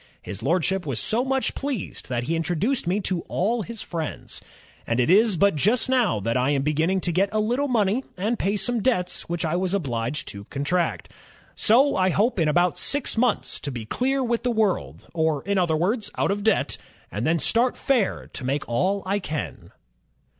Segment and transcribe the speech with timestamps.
[0.29, 4.41] His Lordship was so much pleased that he introduced me to all his friends.
[4.87, 7.39] A ad it is but just now that I am be ginning to get a
[7.39, 11.09] little money and pay some debts which I was obliged to contract.
[11.55, 15.59] So I hope in about six months to be clear with the world, or in
[15.59, 16.79] other words out of debt,
[17.11, 19.71] and then start fair to make all I can."